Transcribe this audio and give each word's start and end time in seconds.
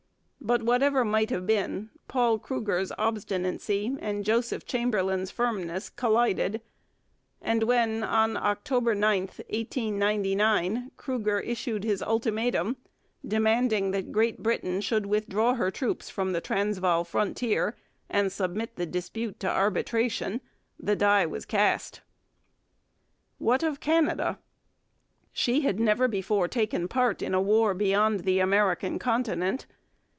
But, 0.43 0.63
whatever 0.63 1.05
might 1.05 1.29
have 1.29 1.45
been, 1.45 1.91
Paul 2.07 2.39
Kruger's 2.39 2.91
obstinacy 2.97 3.95
and 3.99 4.25
Joseph 4.25 4.65
Chamberlain's 4.65 5.29
firmness 5.29 5.87
collided; 5.87 6.61
and 7.43 7.61
when, 7.61 8.03
on 8.03 8.35
October 8.35 8.95
9, 8.95 9.21
1899, 9.21 10.93
Kruger 10.97 11.41
issued 11.41 11.83
his 11.83 12.01
ultimatum, 12.01 12.77
demanding 13.25 13.91
that 13.91 14.11
Great 14.11 14.39
Britain 14.41 14.81
should 14.81 15.05
withdraw 15.05 15.53
her 15.53 15.69
troops 15.69 16.09
from 16.09 16.33
the 16.33 16.41
Transvaal 16.41 17.03
frontier 17.03 17.77
and 18.09 18.31
submit 18.31 18.77
the 18.77 18.87
dispute 18.87 19.39
to 19.41 19.47
arbitration, 19.49 20.41
the 20.79 20.95
die 20.95 21.25
was 21.27 21.45
cast. 21.45 22.01
What 23.37 23.61
of 23.61 23.79
Canada? 23.79 24.39
She 25.31 25.61
had 25.61 25.79
never 25.79 26.07
before 26.07 26.47
taken 26.47 26.87
part 26.87 27.21
in 27.21 27.39
war 27.45 27.75
beyond 27.75 28.21
the 28.21 28.39
American 28.39 28.97
continent. 28.97 29.67